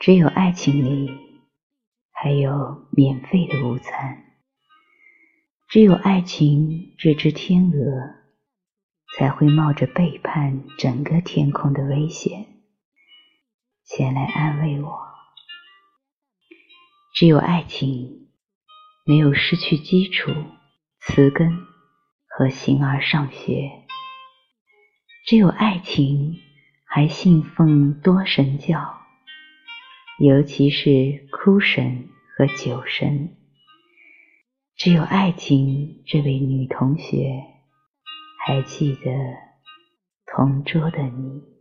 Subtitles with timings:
[0.00, 1.14] 只有爱情里
[2.10, 4.24] 还有免费的午餐，
[5.68, 8.14] 只有爱情这只天鹅
[9.14, 12.46] 才会冒着背叛整个天空的危险
[13.84, 15.02] 前来安慰我。
[17.12, 18.30] 只有爱情
[19.04, 20.32] 没有失去基础、
[20.98, 21.66] 词根
[22.26, 23.70] 和形而上学，
[25.26, 26.38] 只有爱情
[26.86, 28.99] 还信奉多神教。
[30.22, 33.38] 尤其是哭神和酒神，
[34.76, 37.42] 只有爱情这位女同学
[38.44, 39.10] 还记得
[40.26, 41.59] 同桌的你。